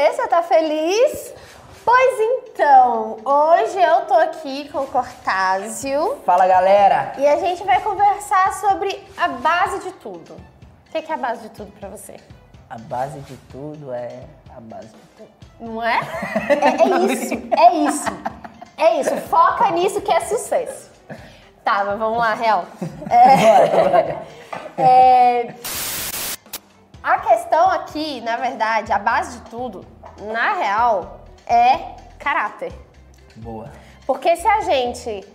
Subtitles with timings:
[0.00, 0.12] você?
[0.12, 1.34] Você tá feliz?
[1.84, 7.14] Pois então, hoje eu tô aqui com o Cortázio Fala galera!
[7.18, 10.34] e a gente vai conversar sobre a base de tudo.
[10.34, 12.16] O que que é a base de tudo pra você?
[12.68, 14.22] A base de tudo é
[14.56, 15.28] a base de tudo.
[15.58, 16.00] Não é?
[16.48, 18.10] É, é isso, é isso.
[18.76, 20.90] É isso, foca nisso que é sucesso.
[21.62, 22.64] Tá, mas vamos lá, real.
[23.10, 24.16] É,
[24.78, 25.54] é,
[27.02, 29.84] a questão aqui, na verdade, a base de tudo,
[30.32, 32.72] na real, é caráter.
[33.36, 33.70] Boa.
[34.06, 35.26] Porque se a gente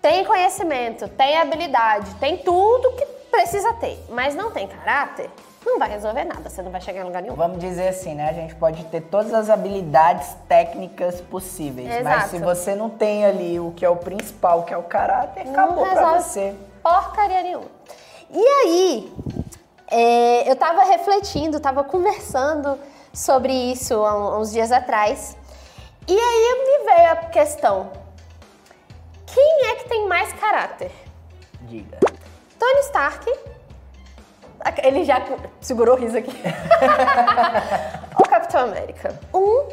[0.00, 5.30] tem conhecimento, tem habilidade, tem tudo que precisa ter, mas não tem caráter,
[5.64, 7.34] não vai resolver nada, você não vai chegar em lugar nenhum.
[7.34, 8.30] Vamos dizer assim, né?
[8.30, 12.28] A gente pode ter todas as habilidades técnicas possíveis, mas Exato.
[12.28, 15.52] se você não tem ali o que é o principal, que é o caráter, Não
[15.52, 16.54] acabou pra você.
[16.82, 17.66] Porcaria nenhuma.
[18.30, 19.12] E aí,
[19.88, 22.78] é, eu tava refletindo, tava conversando
[23.12, 25.36] sobre isso há uns dias atrás.
[26.08, 27.90] E aí me veio a questão:
[29.26, 30.90] quem é que tem mais caráter?
[31.62, 31.98] Diga.
[32.58, 33.56] Tony Stark.
[34.82, 35.22] Ele já
[35.60, 36.32] segurou o riso aqui.
[38.18, 39.20] o Capitão América.
[39.32, 39.68] Um,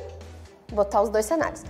[0.72, 1.64] botar os dois cenários.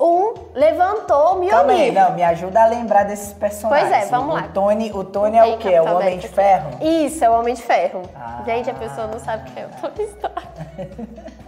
[0.00, 1.92] Um levantou o Calma aí, Mjolnir.
[1.92, 3.90] não, me ajuda a lembrar desses personagens.
[3.90, 4.42] Pois é, vamos lá.
[4.42, 5.70] O Tony, o Tony é o quê?
[5.70, 6.70] É o Homem de Ferro?
[6.80, 8.02] Isso, é o Homem de Ferro.
[8.14, 8.42] Ah.
[8.46, 10.48] Gente, a pessoa não sabe quem é o Tony Stark.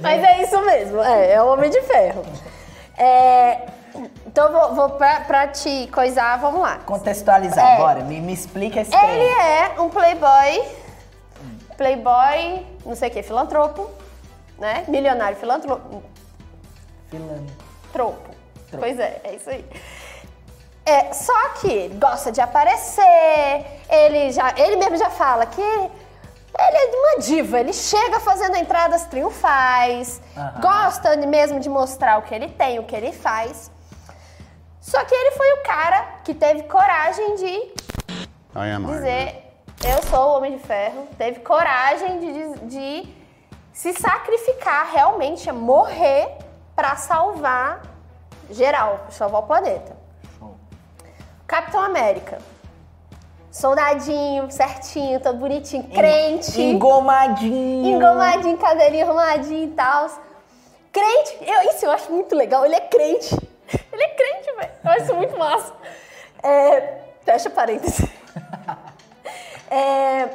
[0.00, 2.22] Mas é isso mesmo, é, é o Homem de Ferro.
[2.96, 3.66] É,
[4.26, 6.78] então, vou, vou pra, pra te coisar, vamos lá.
[6.84, 7.76] Contextualizar, É.
[7.76, 9.22] bora, me, me explica esse Ele trem.
[9.22, 10.62] é um playboy,
[11.76, 13.88] playboy, não sei o que, filantropo,
[14.58, 14.84] né?
[14.88, 16.02] Milionário filantropo.
[17.10, 17.52] Filando.
[17.92, 18.30] Tropo.
[18.78, 19.64] Pois é, é isso aí.
[20.84, 23.02] É, só que ele gosta de aparecer,
[23.90, 25.90] ele, já, ele mesmo já fala que ele
[26.76, 30.60] é uma diva, ele chega fazendo entradas triunfais, Aham.
[30.60, 33.70] gosta de- mesmo de mostrar o que ele tem, o que ele faz.
[34.80, 37.72] Só que ele foi o cara que teve coragem de
[38.54, 38.86] Man.
[38.94, 39.44] dizer
[39.84, 43.14] eu sou o Homem de Ferro, teve coragem de, diz- de
[43.72, 46.28] se sacrificar realmente, morrer
[46.78, 47.82] pra salvar
[48.48, 49.96] geral, salvar o planeta.
[51.44, 52.38] Capitão América.
[53.50, 56.62] Soldadinho, certinho, todo bonitinho, crente.
[56.62, 57.96] Engomadinho.
[57.96, 60.08] Engomadinho, cabelinho arrumadinho e tal.
[60.92, 63.34] Crente, eu, isso eu acho muito legal, ele é crente.
[63.92, 64.72] Ele é crente, velho.
[64.84, 65.72] Eu acho muito massa.
[66.44, 68.06] É, fecha parênteses.
[69.70, 70.30] É,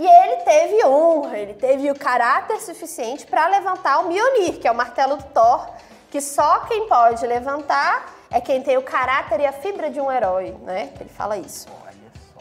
[0.00, 4.70] e ele teve honra, ele teve o caráter suficiente para levantar o Mjolnir, que é
[4.70, 5.68] o martelo do Thor,
[6.10, 10.10] que só quem pode levantar é quem tem o caráter e a fibra de um
[10.10, 10.90] herói, né?
[10.98, 11.68] Ele fala isso.
[11.84, 11.92] Olha
[12.32, 12.40] só.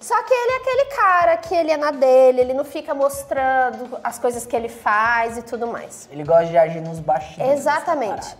[0.00, 4.00] Só que ele é aquele cara que ele é na dele, ele não fica mostrando
[4.02, 6.08] as coisas que ele faz e tudo mais.
[6.10, 7.52] Ele gosta de agir nos baixinhos.
[7.52, 8.36] Exatamente.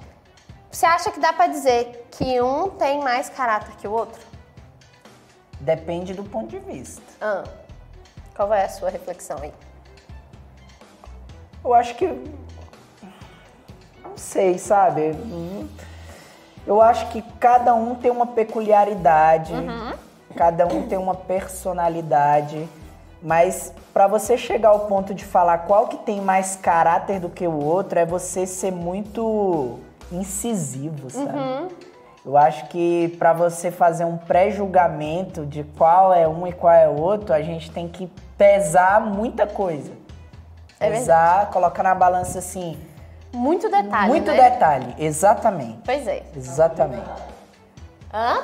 [0.73, 4.21] Você acha que dá pra dizer que um tem mais caráter que o outro?
[5.61, 7.01] Depende do ponto de vista.
[7.21, 7.45] Ah,
[8.35, 9.53] qual é a sua reflexão aí?
[11.65, 12.07] Eu acho que.
[14.03, 15.17] Não sei, sabe?
[16.67, 19.53] Eu acho que cada um tem uma peculiaridade,
[20.37, 22.69] cada um tem uma personalidade,
[23.23, 27.47] mas para você chegar ao ponto de falar qual que tem mais caráter do que
[27.47, 29.79] o outro, é você ser muito
[30.11, 31.75] incisivo, sabe?
[32.25, 36.89] Eu acho que para você fazer um pré-julgamento de qual é um e qual é
[36.89, 38.07] outro, a gente tem que
[38.39, 39.93] pesar muita coisa.
[40.79, 42.79] É pesar, colocar na balança assim,
[43.33, 44.51] Muito detalhe, muito né?
[44.51, 45.79] detalhe, exatamente.
[45.85, 46.23] Pois é.
[46.37, 47.09] Exatamente.
[48.13, 48.39] Hã?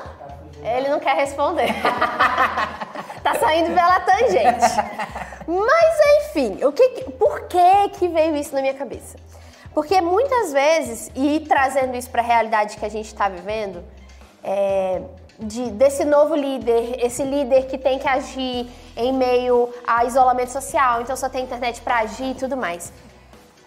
[0.62, 1.68] Ele não quer responder.
[3.22, 4.66] tá saindo pela tangente.
[5.46, 9.16] Mas enfim, o que, que- por que que veio isso na minha cabeça?
[9.78, 13.84] Porque muitas vezes, e trazendo isso para a realidade que a gente está vivendo,
[14.42, 15.00] é,
[15.38, 21.00] de- desse novo líder, esse líder que tem que agir em meio a isolamento social,
[21.00, 22.92] então só tem internet para agir e tudo mais.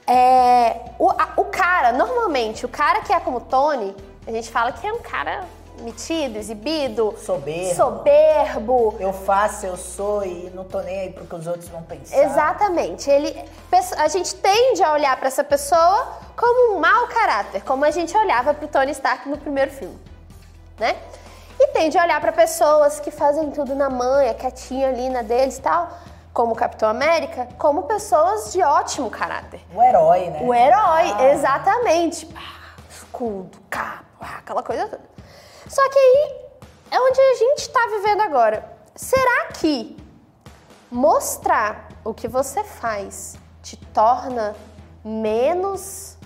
[0.06, 3.96] É, o, a- o cara, normalmente, o cara que é como Tony,
[4.28, 5.46] a gente fala que é um cara
[5.80, 7.76] metido, exibido, Soberbo.
[7.76, 8.96] soberbo.
[9.00, 12.18] Eu faço, eu sou e não tô nem aí pro que os outros vão pensar.
[12.18, 13.10] Exatamente.
[13.10, 13.44] Ele,
[13.98, 18.16] a gente tende a olhar para essa pessoa como um mau caráter, como a gente
[18.18, 20.00] olhava pro Tony Stark no primeiro filme,
[20.80, 20.96] né?
[21.60, 25.58] E tende a olhar para pessoas que fazem tudo na manha, quietinha ali na deles
[25.58, 25.90] e tal,
[26.34, 29.62] como o Capitão América, como pessoas de ótimo caráter.
[29.76, 30.40] O herói, né?
[30.42, 31.26] O herói, Ah.
[31.34, 32.28] exatamente.
[32.90, 35.11] Escudo, capa, aquela coisa toda.
[35.72, 36.36] Só que aí
[36.92, 38.78] é onde a gente está vivendo agora.
[38.94, 39.96] Será que
[40.92, 44.54] mostrar o que você faz te torna
[45.02, 46.18] menos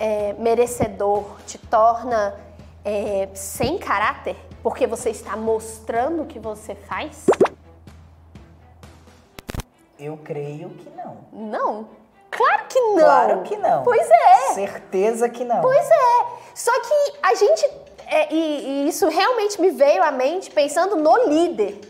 [0.00, 2.34] é, merecedor, te torna
[2.82, 7.26] é, sem caráter, porque você está mostrando o que você faz?
[9.98, 11.18] Eu creio que não.
[11.30, 11.88] Não.
[12.30, 13.04] Claro que não.
[13.04, 13.82] Claro que não.
[13.82, 14.54] Pois é.
[14.54, 15.60] Certeza que não.
[15.60, 16.26] Pois é.
[16.54, 17.81] Só que a gente.
[18.12, 18.36] É, e,
[18.84, 21.80] e isso realmente me veio à mente pensando no líder.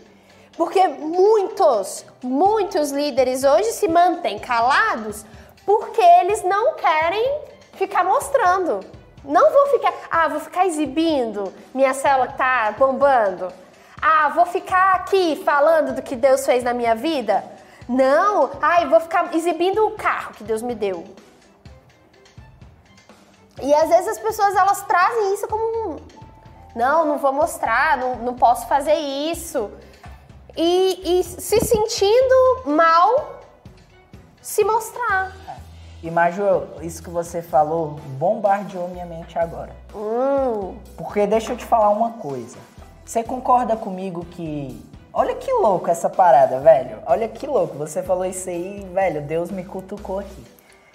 [0.55, 5.25] Porque muitos, muitos líderes hoje se mantêm calados
[5.65, 7.41] porque eles não querem
[7.73, 8.79] ficar mostrando.
[9.23, 13.51] Não vou ficar, ah, vou ficar exibindo minha célula que tá bombando.
[14.01, 17.43] Ah, vou ficar aqui falando do que Deus fez na minha vida.
[17.87, 21.03] Não, ai, vou ficar exibindo o carro que Deus me deu.
[23.61, 25.97] E às vezes as pessoas elas trazem isso como um,
[26.75, 29.71] não, não vou mostrar, não, não posso fazer isso.
[30.55, 33.41] E, e se sentindo mal
[34.41, 35.31] se mostrar.
[36.01, 39.71] E Maju, isso que você falou bombardeou minha mente agora.
[39.95, 42.57] Hum, Porque deixa eu te falar uma coisa.
[43.05, 44.83] Você concorda comigo que.
[45.13, 46.99] Olha que louco essa parada, velho.
[47.05, 47.77] Olha que louco.
[47.77, 49.21] Você falou isso aí, velho.
[49.21, 50.45] Deus me cutucou aqui.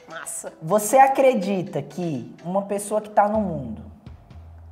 [0.08, 0.52] massa.
[0.60, 3.80] Você acredita que uma pessoa que tá no mundo,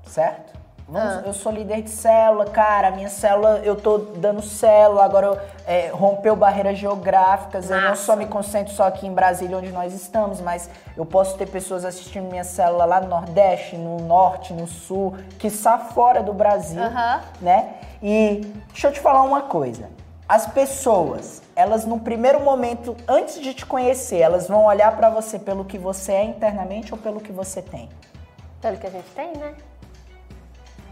[0.07, 0.53] certo?
[0.89, 1.23] Vamos- Ah.
[1.27, 2.93] Eu sou líder de célula, cara.
[2.93, 7.69] Minha célula, eu tô dando célula, agora eu, é, rompeu barreiras geográficas.
[7.69, 8.05] Eu não Massa.
[8.05, 11.85] só me concentro só aqui em Brasília, onde nós estamos, mas eu posso ter pessoas
[11.85, 16.81] assistindo minha célula lá no Nordeste, no Norte, no Sul, que está fora do Brasil,
[16.83, 17.21] Aham.
[17.41, 17.75] né?
[18.01, 19.89] E deixa eu te falar uma coisa.
[20.29, 25.37] As pessoas, elas no primeiro momento, antes de te conhecer, elas vão olhar pra você
[25.39, 27.89] pelo que você é internamente ou pelo que você tem.
[28.61, 29.55] Pelo que a gente tem, né?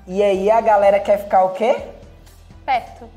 [0.07, 1.77] E aí a galera quer ficar o quê?
[2.65, 3.09] Perto.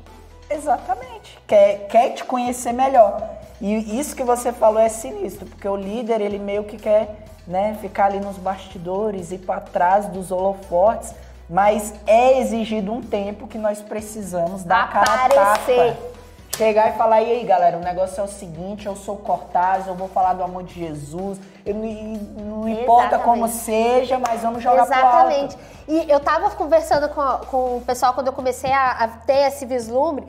[0.50, 1.38] Exatamente.
[1.46, 3.22] Quer, quer te conhecer melhor.
[3.60, 7.76] E isso que você falou é sinistro, porque o líder, ele meio que quer né,
[7.80, 11.14] ficar ali nos bastidores e para trás dos holofotes,
[11.48, 15.24] mas é exigido um tempo que nós precisamos dar a cara a
[15.54, 15.94] Aparecer.
[15.94, 16.07] tapa.
[16.58, 19.94] Chegar e falar, e aí galera, o negócio é o seguinte, eu sou Cortaz, eu
[19.94, 25.56] vou falar do amor de Jesus, eu, não, importa como seja, mas vamos jogar Exatamente.
[25.56, 25.78] pro alto.
[25.86, 29.64] E eu tava conversando com, com o pessoal quando eu comecei a, a ter esse
[29.66, 30.26] vislumbre.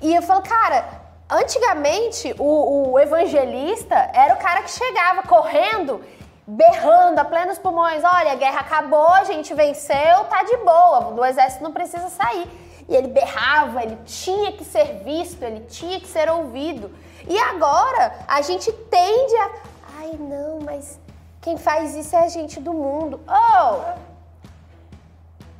[0.00, 0.82] E eu falo, cara,
[1.28, 6.02] antigamente o, o evangelista era o cara que chegava correndo,
[6.46, 11.22] berrando a plenos pulmões: olha, a guerra acabou, a gente venceu, tá de boa, o
[11.22, 12.65] exército não precisa sair.
[12.88, 16.90] E ele berrava, ele tinha que ser visto, ele tinha que ser ouvido.
[17.28, 19.50] E agora a gente tende a.
[19.98, 20.98] Ai, não, mas
[21.40, 23.20] quem faz isso é a gente do mundo.
[23.26, 23.96] Oh!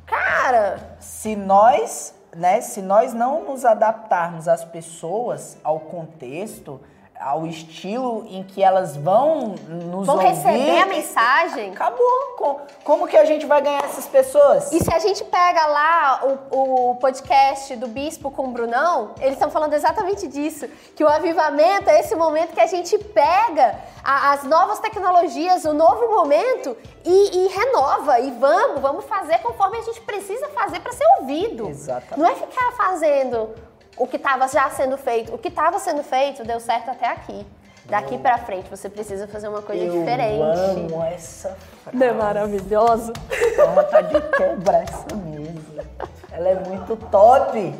[0.05, 0.97] Cara!
[0.99, 6.79] se nós, né, se nós não nos adaptarmos às pessoas, ao contexto,
[7.19, 11.71] ao estilo em que elas vão nos Vão ouvir, receber a mensagem.
[11.71, 12.35] acabou.
[12.37, 14.71] Com- Como que a gente vai ganhar essas pessoas?
[14.71, 16.21] E se a gente pega lá
[16.51, 20.67] o, o podcast do Bispo com o Brunão, eles estão falando exatamente disso.
[20.95, 25.73] Que o avivamento é esse momento que a gente pega a- as novas tecnologias, o
[25.73, 28.19] novo momento e, e renova.
[28.19, 31.67] E vamos, vamos fazer conforme a gente precisa fazer para ser ouvido.
[31.67, 32.19] Exatamente.
[32.19, 33.49] Não é ficar fazendo
[33.97, 35.33] o que estava já sendo feito.
[35.33, 37.45] O que estava sendo feito deu certo até aqui.
[37.85, 40.41] Daqui pra frente você precisa fazer uma coisa Eu diferente.
[40.41, 41.97] amo essa frase.
[41.97, 43.13] Não é maravilhoso?
[43.55, 45.85] Dá vontade de quebrar essa mesa.
[46.31, 47.73] Ela é muito top.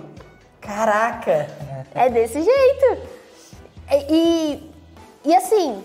[0.62, 1.48] Caraca.
[1.94, 3.02] É desse jeito.
[3.92, 4.72] E, e,
[5.26, 5.84] e, assim,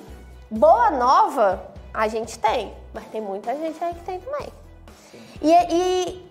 [0.51, 1.63] boa nova
[1.93, 4.49] a gente tem, mas tem muita gente aí que tem também.
[5.41, 6.31] E, e,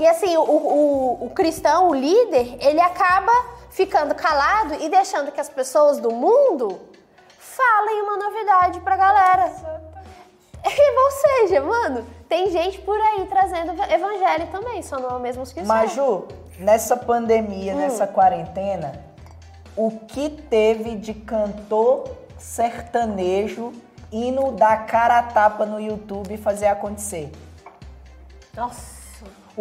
[0.00, 3.32] e assim, o, o, o cristão, o líder, ele acaba
[3.70, 6.80] ficando calado e deixando que as pessoas do mundo
[7.38, 9.52] falem uma novidade pra galera.
[10.64, 15.52] Ou seja, mano, tem gente por aí trazendo evangelho também, só não é mesmo os
[15.52, 15.62] que.
[15.62, 16.26] Maju,
[16.58, 17.78] nessa pandemia, Hum.
[17.78, 19.04] nessa quarentena,
[19.76, 23.72] o que teve de cantor sertanejo
[24.10, 27.30] indo dar cara a tapa no YouTube e fazer acontecer?
[28.56, 28.99] Nossa.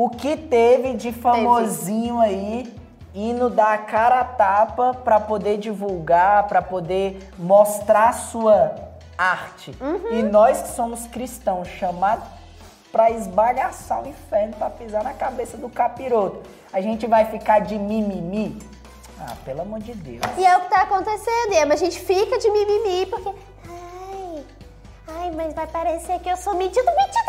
[0.02, 2.74] O que teve de famosinho aí
[3.14, 8.76] indo dar cara a tapa pra poder divulgar, pra poder mostrar a sua
[9.18, 9.76] arte?
[9.82, 10.20] Uhum.
[10.20, 12.24] E nós que somos cristãos, chamados
[12.94, 17.78] pra esbagaçar o inferno, pra pisar na cabeça do capiroto, a gente vai ficar de
[17.78, 18.58] mimimi?
[19.20, 20.22] Ah, pelo amor de Deus.
[20.38, 23.36] E é o que tá acontecendo, e a gente fica de mimimi, porque.
[23.68, 24.46] Ai,
[25.10, 27.29] ai, mas vai parecer que eu sou metido, metido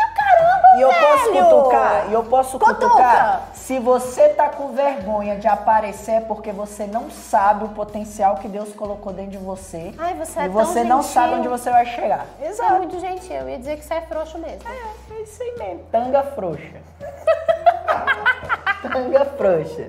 [0.77, 1.45] E eu posso velho!
[1.45, 2.09] cutucar?
[2.09, 2.75] E eu posso Cutuca.
[2.87, 3.49] cutucar?
[3.53, 8.47] Se você tá com vergonha de aparecer é porque você não sabe o potencial que
[8.47, 9.93] Deus colocou dentro de você.
[9.97, 11.13] Ai, você é E tão você não gentil.
[11.13, 12.25] sabe onde você vai chegar.
[12.39, 13.35] Você é muito gentil.
[13.35, 14.61] Eu ia dizer que você é frouxo mesmo.
[14.69, 15.83] É, é isso aí mesmo.
[15.91, 16.81] Tanga frouxa.
[18.81, 19.87] Tanga frouxa.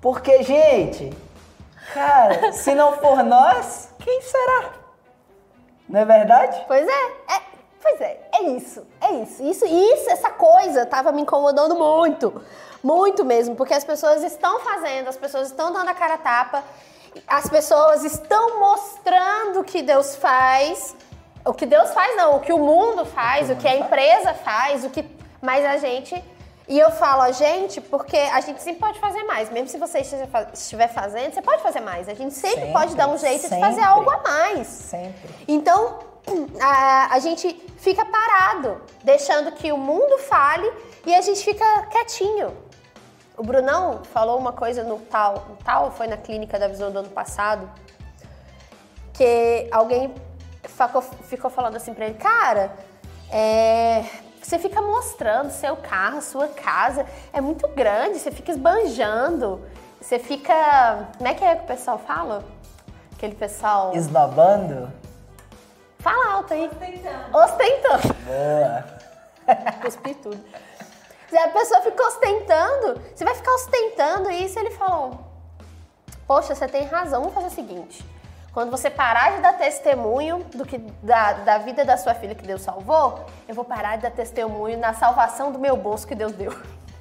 [0.00, 1.16] Porque, gente,
[1.94, 4.70] cara, se não for nós, quem será?
[5.88, 6.62] Não é verdade?
[6.66, 6.92] Pois é,
[7.34, 7.40] é,
[7.84, 12.42] pois é, é isso, é isso, isso, isso, essa coisa tava me incomodando muito,
[12.82, 16.64] muito mesmo, porque as pessoas estão fazendo, as pessoas estão dando a cara a tapa,
[17.28, 20.96] as pessoas estão mostrando o que Deus faz,
[21.44, 24.82] o que Deus faz não, o que o mundo faz, o que a empresa faz,
[24.82, 25.04] o que,
[25.42, 26.24] mas a gente
[26.66, 29.50] e eu falo a gente porque a gente sempre pode fazer mais.
[29.50, 32.08] Mesmo se você estiver fazendo, você pode fazer mais.
[32.08, 33.84] A gente sempre, Sempre, pode dar um jeito de fazer sempre.
[33.84, 34.66] algo a mais.
[34.66, 35.30] Sempre.
[35.46, 35.98] Então,
[36.60, 40.70] a, a gente fica parado, deixando que o mundo fale
[41.06, 42.56] e a gente fica quietinho.
[43.36, 47.00] O Brunão falou uma coisa no tal, no tal foi na clínica da visão do
[47.00, 47.68] ano passado,
[49.12, 50.14] que alguém
[50.62, 52.72] ficou, ficou falando assim pra ele, cara,
[53.30, 54.04] é,
[54.40, 59.60] você fica mostrando seu carro, sua casa, é muito grande, você fica esbanjando,
[60.00, 61.08] você fica.
[61.16, 62.44] Como é que é que o pessoal fala?
[63.14, 63.92] Aquele pessoal.
[63.94, 64.92] Esnobando?
[66.04, 66.70] Fala alto aí.
[67.32, 68.14] Ostentando.
[68.26, 68.84] Boa.
[69.80, 70.44] Cuspi tudo.
[71.30, 74.58] Se a pessoa fica ostentando, você vai ficar ostentando isso.
[74.58, 75.18] Ele falou:
[76.26, 77.22] Poxa, você tem razão.
[77.22, 78.04] Vamos fazer o seguinte:
[78.52, 82.46] quando você parar de dar testemunho do que da, da vida da sua filha que
[82.46, 86.32] Deus salvou, eu vou parar de dar testemunho na salvação do meu bolso que Deus
[86.32, 86.52] deu.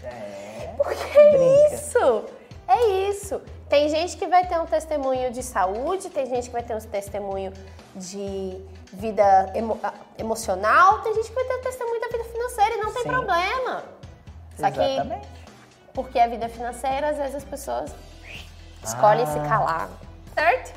[0.01, 0.73] É.
[0.77, 1.75] Porque é Brinca.
[1.75, 2.23] isso.
[2.69, 3.41] É isso.
[3.67, 6.79] Tem gente que vai ter um testemunho de saúde, tem gente que vai ter um
[6.79, 7.51] testemunho
[7.93, 12.77] de vida emo- ah, emocional, tem gente que vai ter testemunho da vida financeira e
[12.77, 13.09] não tem Sim.
[13.09, 13.83] problema.
[14.57, 15.27] Só que Exatamente.
[15.93, 17.91] porque é vida financeira, às vezes as pessoas
[18.83, 19.47] escolhem se Ah.
[19.47, 19.89] calar.
[20.35, 20.73] Certo?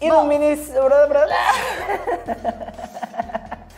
[0.00, 0.82] E no ministério.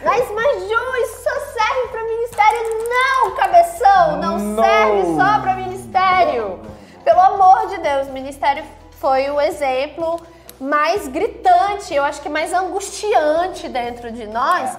[0.05, 2.89] Mas, mas Ju, isso só serve para ministério?
[2.89, 4.17] Não, cabeção!
[4.19, 4.63] Não, Não.
[4.65, 6.61] serve só para ministério.
[7.05, 10.21] Pelo amor de Deus, o ministério foi o exemplo
[10.61, 14.77] mais gritante, eu acho que mais angustiante dentro de nós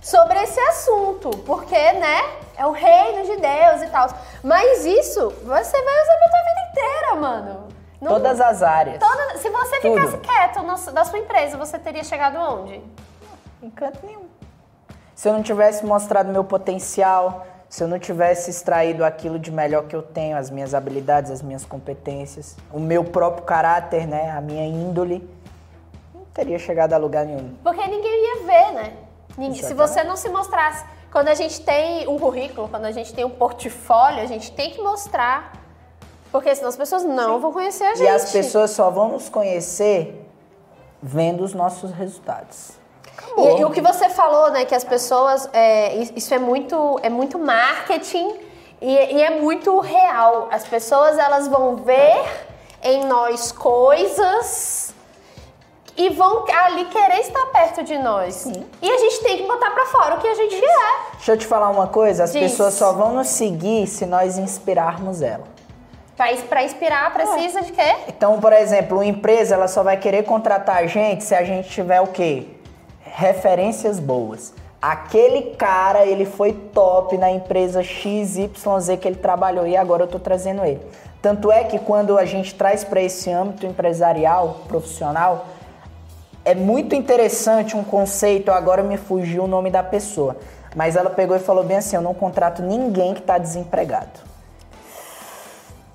[0.00, 2.20] sobre esse assunto, porque, né,
[2.56, 4.08] é o reino de Deus e tal.
[4.42, 7.68] Mas isso você vai usar pra tua vida inteira, mano.
[8.00, 8.98] Não- Todas as áreas.
[8.98, 9.94] toda- se você Tudo.
[9.94, 12.82] ficasse quieto na sua- da sua empresa, você teria chegado onde?
[13.62, 14.26] Em canto nenhum.
[15.14, 19.84] Se eu não tivesse mostrado meu potencial, se eu não tivesse extraído aquilo de melhor
[19.84, 24.42] que eu tenho, as minhas habilidades, as minhas competências, o meu próprio caráter, né, a
[24.42, 25.26] minha índole,
[26.14, 27.54] não teria chegado a lugar nenhum.
[27.62, 28.92] Porque ninguém ia ver, né?
[29.38, 29.88] Ninguém- se Exatamente.
[29.88, 30.84] você não se mostrasse.
[31.10, 34.70] Quando a gente tem um currículo, quando a gente tem um portfólio, a gente tem
[34.70, 35.54] que mostrar.
[36.30, 38.04] Porque senão as pessoas não vão conhecer a gente.
[38.04, 40.30] E as pessoas só vão nos conhecer
[41.02, 42.81] vendo os nossos resultados.
[43.36, 46.98] E, e o que você falou, né, que as pessoas, é, is- isso é muito,
[47.02, 48.36] é muito marketing
[48.80, 50.48] e, e é muito real.
[50.50, 52.22] As pessoas elas vão ver
[52.82, 54.94] em nós coisas
[55.96, 58.46] e vão ali querer estar perto de nós.
[58.80, 61.12] E a gente tem que botar pra fora o que a gente é.
[61.16, 62.42] Deixa eu te falar uma coisa, as Diz.
[62.50, 65.44] pessoas só vão nos seguir se nós inspirarmos ela.
[66.48, 67.96] Pra inspirar, precisa de quê?
[68.06, 71.68] Então, por exemplo, uma empresa ela só vai querer contratar a gente se a gente
[71.68, 72.46] tiver o quê?
[73.14, 74.54] Referências boas.
[74.80, 78.48] Aquele cara, ele foi top na empresa XYZ
[79.00, 80.80] que ele trabalhou e agora eu tô trazendo ele.
[81.20, 85.46] Tanto é que quando a gente traz para esse âmbito empresarial, profissional,
[86.42, 90.36] é muito interessante um conceito, agora me fugiu o nome da pessoa,
[90.74, 94.18] mas ela pegou e falou bem assim: eu não contrato ninguém que está desempregado.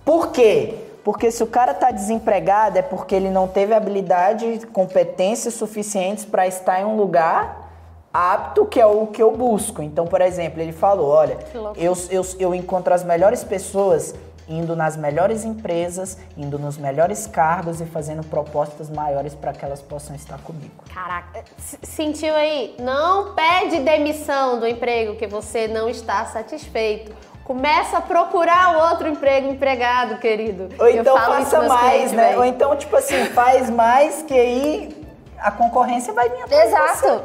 [0.05, 0.86] Por quê?
[1.07, 6.25] Porque se o cara está desempregado é porque ele não teve habilidade e competências suficientes
[6.25, 7.71] para estar em um lugar
[8.13, 9.81] apto, que é o que eu busco.
[9.81, 11.37] Então, por exemplo, ele falou: olha,
[11.77, 14.13] eu, eu, eu encontro as melhores pessoas
[14.49, 19.81] indo nas melhores empresas, indo nos melhores cargos e fazendo propostas maiores para que elas
[19.81, 20.83] possam estar comigo.
[20.93, 21.41] Caraca,
[21.83, 22.75] sentiu aí?
[22.81, 27.15] Não pede demissão do emprego que você não está satisfeito.
[27.51, 30.67] Começa a procurar outro emprego empregado, querido.
[30.77, 32.27] Ou Eu então faça mais, né?
[32.27, 32.35] véi.
[32.37, 35.07] Ou então, tipo assim, faz mais que aí
[35.39, 36.67] a concorrência vai vir atrás.
[36.67, 37.23] Exato.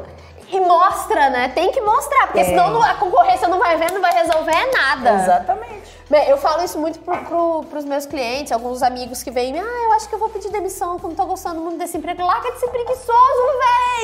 [0.49, 1.51] E mostra, né?
[1.53, 2.45] Tem que mostrar, porque Tem.
[2.51, 5.09] senão não- a concorrência não vai ver, não vai resolver nada.
[5.15, 5.91] Exatamente.
[6.09, 9.63] Bem, eu falo isso muito pro, pro, pros meus clientes, alguns amigos que vêm, ah,
[9.87, 12.23] eu acho que eu vou pedir demissão, que eu não tô gostando muito desse emprego.
[12.25, 13.43] Larga de ser preguiçoso,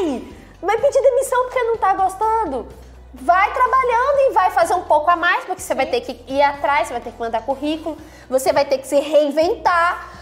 [0.01, 0.35] véi!
[0.61, 2.67] Não vai pedir demissão porque não tá gostando.
[3.13, 4.51] vai trabalhando e vai
[4.89, 7.43] pouco a mais, porque você vai ter que ir atrás, você vai ter que mandar
[7.43, 7.95] currículo,
[8.27, 10.19] você vai ter que se reinventar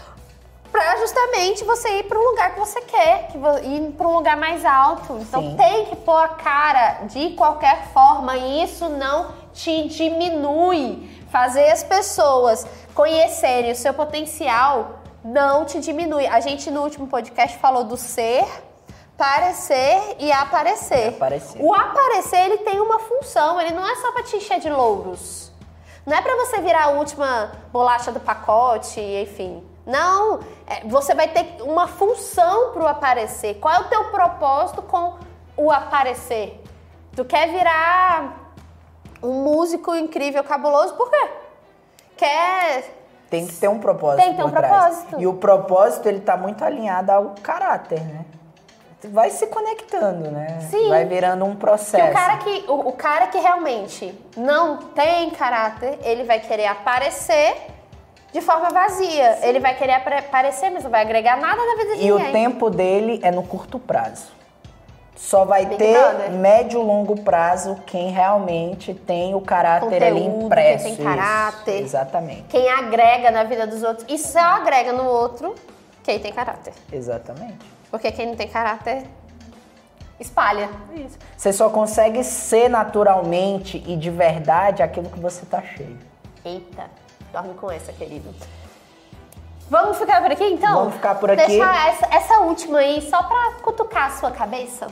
[0.70, 4.36] para justamente você ir para um lugar que você quer, que ir para um lugar
[4.36, 5.18] mais alto.
[5.20, 5.56] Então Sim.
[5.56, 11.16] tem que pôr a cara de qualquer forma e isso não te diminui.
[11.30, 16.26] Fazer as pessoas conhecerem o seu potencial não te diminui.
[16.26, 18.46] A gente no último podcast falou do ser,
[19.18, 21.06] parecer e aparecer.
[21.06, 21.60] E aparecer.
[21.60, 25.52] O aparecer ele tem uma função, ele não é só para te encher de louros.
[26.06, 29.62] Não é pra você virar a última bolacha do pacote, enfim.
[29.84, 33.54] Não, é, você vai ter uma função pro aparecer.
[33.54, 35.16] Qual é o teu propósito com
[35.56, 36.62] o aparecer?
[37.14, 38.52] Tu quer virar
[39.22, 41.28] um músico incrível, cabuloso, por quê?
[42.16, 42.94] Quer
[43.28, 44.66] Tem que ter um propósito Tem que ter um trás.
[44.68, 45.20] propósito.
[45.20, 48.24] E o propósito, ele tá muito alinhado ao caráter, né?
[49.04, 50.58] Vai se conectando, né?
[50.70, 50.88] Sim.
[50.88, 52.04] Vai virando um processo.
[52.04, 56.66] Que o cara que, o, o cara que realmente não tem caráter, ele vai querer
[56.66, 57.56] aparecer
[58.32, 59.38] de forma vazia.
[59.42, 62.16] Ele vai querer apare- aparecer, mas não vai agregar nada na vida de E o
[62.18, 62.32] ninguém.
[62.32, 64.36] tempo dele é no curto prazo.
[65.14, 66.30] Só vai Big ter Brother.
[66.32, 70.84] médio e longo prazo quem realmente tem o caráter ali impresso.
[70.84, 71.16] quem tem isso.
[71.16, 71.82] caráter.
[71.82, 72.42] Exatamente.
[72.48, 75.54] Quem agrega na vida dos outros e só agrega no outro
[76.04, 76.72] quem tem caráter.
[76.92, 77.77] Exatamente.
[77.90, 79.04] Porque quem não tem caráter
[80.20, 80.68] espalha.
[80.94, 81.18] Isso.
[81.36, 85.98] Você só consegue ser naturalmente e de verdade aquilo que você tá cheio.
[86.44, 86.86] Eita,
[87.32, 88.28] dorme com essa, querido.
[89.70, 90.74] Vamos ficar por aqui então?
[90.74, 91.46] Vamos ficar por aqui.
[91.46, 94.88] Deixar essa, essa última aí só pra cutucar a sua cabeça.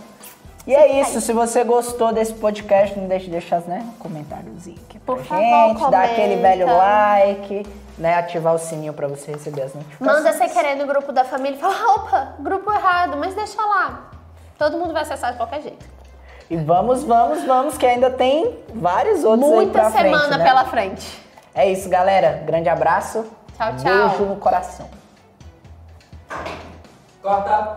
[0.67, 4.77] E é isso, se você gostou desse podcast, não deixe de deixar né, um comentáriozinho
[4.89, 6.03] aqui pra Por favor, gente, dar comenta.
[6.03, 7.67] aquele velho like,
[7.99, 10.17] né, ativar o sininho pra você receber as notificações.
[10.25, 14.11] Manda você querer no grupo da família e fala, opa, grupo errado, mas deixa lá.
[14.59, 15.85] Todo mundo vai acessar de qualquer jeito.
[16.49, 20.45] E vamos, vamos, vamos, que ainda tem vários outros aí Muita pra frente, semana né?
[20.45, 21.23] pela frente.
[21.55, 22.43] É isso, galera.
[22.45, 23.25] Grande abraço.
[23.57, 24.09] Tchau, tchau.
[24.09, 24.89] Beijo no coração.
[27.23, 27.63] Corta.